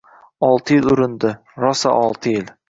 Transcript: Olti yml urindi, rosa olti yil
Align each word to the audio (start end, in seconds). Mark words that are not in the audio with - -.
Olti 0.47 0.77
yml 0.81 0.93
urindi, 0.95 1.35
rosa 1.65 1.93
olti 2.01 2.35
yil 2.39 2.51